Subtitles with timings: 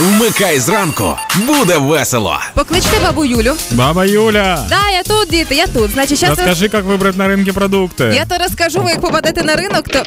[0.00, 1.14] Вмикай зранку,
[1.46, 2.38] буде весело.
[2.54, 3.54] Покличте бабу Юлю.
[3.70, 5.90] Баба Юля, Да, я тут, діти, я тут.
[5.90, 8.14] Значить, щас расскажи, как выбрать на рынке продукты.
[8.14, 10.02] я то розкажу, ви як попадете на ринок, то.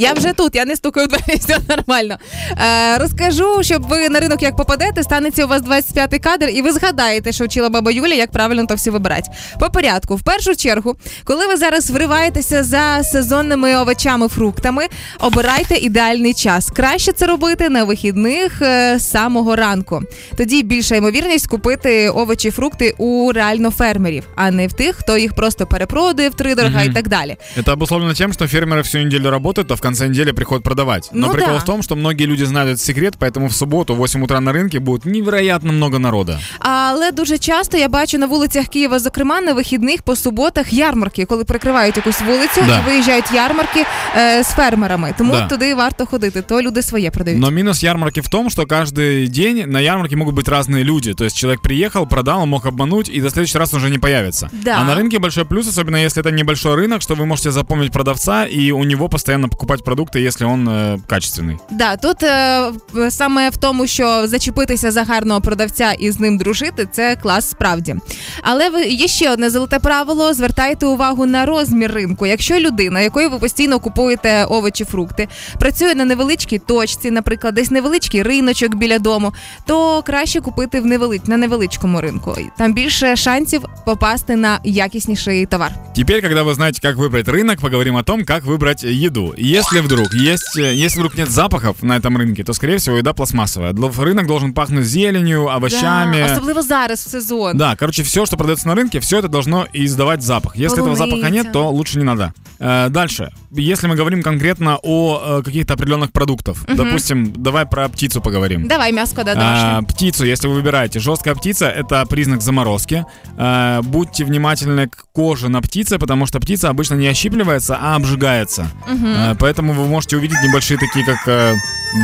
[0.00, 2.18] Я вже тут, я не стукаю в двері, все нормально.
[2.50, 6.72] Е, розкажу, щоб ви на ринок як попадете, станеться у вас 25-й кадр, і ви
[6.72, 9.30] згадаєте, що вчила баба Юля, як правильно то все вибирати.
[9.60, 14.86] По порядку, в першу чергу, коли ви зараз вриваєтеся за сезонними овочами, фруктами,
[15.20, 16.70] обирайте ідеальний час.
[16.76, 20.02] Краще це робити на вихідних е, з самого ранку.
[20.36, 25.32] Тоді більша ймовірність купити овочі, фрукти у реально фермерів, а не в тих, хто їх
[25.34, 26.90] просто перепродає втридорога Мгм.
[26.90, 27.36] і так далі.
[27.56, 31.10] Это обусловлено тем, что фермеры всю неделю работают, а в конце недели приходят продавать.
[31.12, 31.58] Но Ну прикол да.
[31.58, 34.52] в том, что многие люди знают этот секрет, поэтому в субботу в 8 утра на
[34.52, 36.40] рынке будет невероятно много народа.
[36.58, 41.44] Але дуже часто я бачу на вулицях Києва, зокрема на вихідних по суботах ярмарки, коли
[41.44, 42.78] прикривають якусь вулицю Да.
[42.80, 43.84] і виїжджають ярмарки
[44.16, 45.14] е, з фермерами.
[45.18, 45.46] Тому Да.
[45.46, 46.42] туди варто ходити.
[46.42, 47.40] То люди своє продають.
[47.40, 48.66] Но минус ярмарки в том, что
[49.12, 51.12] каждый день на ярмарке могут быть разные люди.
[51.14, 53.98] То есть человек приехал, продал, он мог обмануть, и до следующий раз он уже не
[53.98, 54.48] появится.
[54.52, 54.78] Да.
[54.80, 58.44] А на рынке большой плюс, особенно если это небольшой рынок, что вы можете запомнить продавца
[58.46, 61.58] и у него постоянно покупать продукты, если он э, качественный.
[61.70, 66.38] Да, тут е, в- саме в тому, що зачепитися за гарного продавця і з ним
[66.38, 67.96] дружити, це клас справді.
[68.42, 72.26] Але ви є ще одне золоте правило: звертайте увагу на розмір ринку.
[72.26, 75.28] Якщо людина, якої ви постійно купуєте овочі, фрукти,
[75.60, 79.32] працює на невеличкій точці, наприклад, десь невеличкий риночок біля дому,
[79.66, 81.20] то краще купити в невели...
[81.26, 82.36] на невеличкому ринку.
[82.58, 85.72] Там більше шансів попасти на якісніший товар.
[85.96, 89.34] Теперь, когда вы знаете, как выбрать рынок, поговорим о том, как выбрать еду.
[89.38, 93.12] Если вдруг есть, э, если вдруг нет запахов на этом рынке, то, скорее всего, еда
[93.12, 93.72] пластмассовая.
[93.72, 96.24] Дл- Рынок должен пахнуть зеленью, овощами.
[96.26, 97.56] Да, особливо зараз в сезон.
[97.56, 100.56] Да, короче, все, что продается на рынке, все это должно издавать запах.
[100.56, 101.44] Если этого запаха Полуниця.
[101.44, 102.32] нет, то лучше не надо.
[102.59, 103.31] Э, дальше.
[103.51, 108.67] Если мы говорим конкретно о э, каких-то определенных продуктах, допустим, давай про птицу поговорим.
[108.67, 109.87] Давай м'яско да, А, домашнє.
[109.93, 113.05] птицу, если вы выбираете, жесткая птица это признак заморозки.
[113.37, 118.65] А, будьте внимательны к коже на птице, потому что птица обычно не ощипливается, а обжигается.
[118.87, 121.55] А, поэтому вы можете увидеть небольшие такие, как э,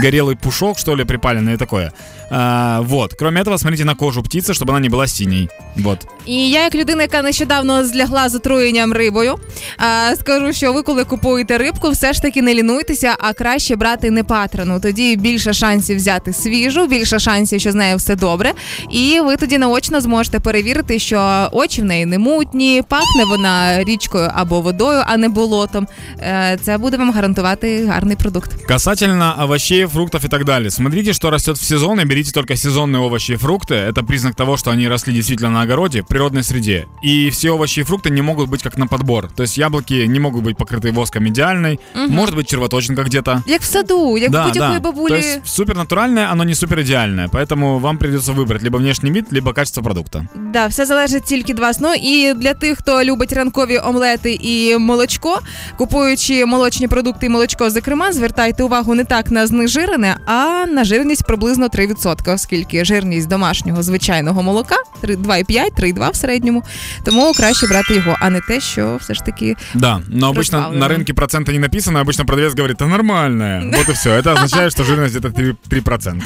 [0.02, 1.92] горелый пушок, что ли, припаленный такое.
[2.32, 3.14] А, вот.
[3.20, 5.50] Кроме этого, смотрите на кожу птицы, чтобы она не была синей.
[5.77, 6.07] Вот.
[6.27, 9.35] І я, як людина, яка нещодавно злягла з отруєнням рибою,
[9.79, 14.11] а, скажу, що ви, коли купуєте рибку, все ж таки не лінуйтеся, а краще брати
[14.11, 14.81] не патрану.
[14.81, 18.53] Тоді більше шансів взяти свіжу, більше шансів, що з нею все добре.
[18.91, 24.31] І ви тоді наочно зможете перевірити, що очі в неї не мутні, пахне вона річкою
[24.35, 25.89] або водою, а не болотом.
[26.21, 28.67] Е, Це буде вам гарантувати гарний продукт.
[28.69, 30.71] Касательно овощей, фруктов и так далее.
[30.71, 33.75] Смотрите, что растет в сезон, и берите только сезонные овощи и фрукты.
[33.75, 36.87] Это признак того, что они росли действительно на огороде, в природной среде.
[37.05, 39.29] И все овощи и фрукты не могут быть как на подбор.
[39.37, 41.81] То есть яблоки не могут быть покрыты воском идеальной.
[42.09, 43.43] Может быть червоточинка где-то.
[43.47, 44.81] Як в саду, як в Да, будь-якої да.
[44.81, 45.09] бабулі.
[45.09, 47.29] То есть супер натуральное, оно не супер идеальное.
[47.29, 50.27] Поэтому вам придется выбрать либо внешний вид, либо качество продукта.
[50.53, 51.81] Да, все залежить тільки від вас.
[51.81, 55.41] Ну і для тих, хто любить ранкові омлети і молочко,
[55.77, 61.27] купуючи молочні продукти і молочко, зокрема, звертайте увагу не так на знежирене, а на жирність
[61.27, 66.63] приблизно 3%, оскільки жирність домашнього звичайного молока 3 2,5, 3,2 в середньому.
[67.05, 70.89] Тому краще брати його, а не те, що все ж таки Да, но обычно Разбавлено.
[70.89, 73.71] на рынке процента не написано, обычно продавец говорит, это нормальное.
[73.77, 74.11] Вот и все.
[74.11, 75.29] Это означает, что жирность где-то
[75.71, 76.23] 3%.